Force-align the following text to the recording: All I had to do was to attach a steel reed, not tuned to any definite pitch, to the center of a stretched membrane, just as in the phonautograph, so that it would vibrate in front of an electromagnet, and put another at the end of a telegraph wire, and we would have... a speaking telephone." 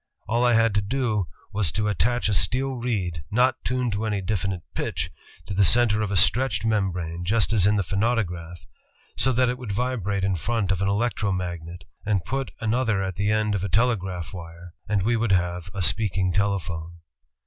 All 0.27 0.43
I 0.43 0.55
had 0.55 0.73
to 0.73 0.81
do 0.81 1.27
was 1.53 1.71
to 1.73 1.87
attach 1.87 2.27
a 2.27 2.33
steel 2.33 2.71
reed, 2.73 3.23
not 3.29 3.63
tuned 3.63 3.93
to 3.93 4.05
any 4.07 4.19
definite 4.19 4.63
pitch, 4.73 5.11
to 5.45 5.53
the 5.53 5.63
center 5.63 6.01
of 6.01 6.09
a 6.09 6.15
stretched 6.17 6.65
membrane, 6.65 7.23
just 7.23 7.53
as 7.53 7.67
in 7.67 7.75
the 7.75 7.83
phonautograph, 7.83 8.65
so 9.15 9.31
that 9.31 9.47
it 9.47 9.59
would 9.59 9.71
vibrate 9.71 10.23
in 10.23 10.35
front 10.37 10.71
of 10.71 10.81
an 10.81 10.87
electromagnet, 10.87 11.83
and 12.03 12.25
put 12.25 12.49
another 12.59 13.03
at 13.03 13.15
the 13.15 13.31
end 13.31 13.53
of 13.53 13.63
a 13.63 13.69
telegraph 13.69 14.33
wire, 14.33 14.73
and 14.89 15.03
we 15.03 15.15
would 15.15 15.33
have... 15.33 15.69
a 15.71 15.83
speaking 15.83 16.33
telephone." 16.33 16.97